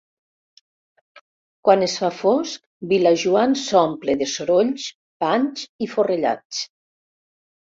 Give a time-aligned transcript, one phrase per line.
[1.67, 4.89] Quan es fa fosc Vilajoan s'omple de sorolls,
[5.25, 6.65] panys i forrellats.